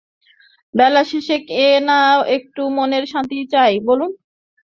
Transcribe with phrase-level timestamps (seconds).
[0.73, 1.99] বেলা শেষে কে না
[2.37, 4.11] একটু মনের শান্তি চায় বলুন?